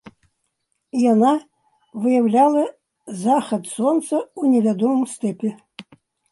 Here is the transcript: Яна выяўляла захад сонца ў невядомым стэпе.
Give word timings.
Яна 1.11 1.33
выяўляла 2.07 2.63
захад 3.25 3.63
сонца 3.75 4.15
ў 4.23 4.43
невядомым 4.59 5.09
стэпе. 5.17 5.49